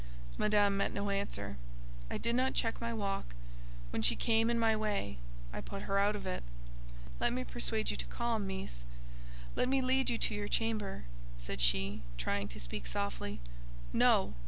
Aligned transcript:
Madame 0.35 0.77
met 0.77 0.91
no 0.91 1.11
answer: 1.11 1.57
I 2.09 2.17
did 2.17 2.33
not 2.35 2.55
check 2.55 2.81
my 2.81 2.91
walk; 2.91 3.35
when 3.91 4.01
she 4.01 4.15
came 4.15 4.49
in 4.49 4.57
my 4.57 4.75
way, 4.75 5.19
I 5.53 5.61
put 5.61 5.83
her 5.83 5.99
out 5.99 6.15
of 6.15 6.25
it. 6.25 6.41
"Let 7.19 7.31
me 7.33 7.43
persuade 7.43 7.91
you 7.91 7.97
to 7.97 8.07
calm, 8.07 8.47
Meess; 8.47 8.83
let 9.55 9.69
me 9.69 9.79
lead 9.79 10.09
you 10.09 10.17
to 10.17 10.33
your 10.33 10.47
chamber," 10.47 11.03
said 11.35 11.61
she, 11.61 12.01
trying 12.17 12.47
to 12.47 12.59
speak 12.59 12.87
softly. 12.87 13.41
"No!" 13.93 14.33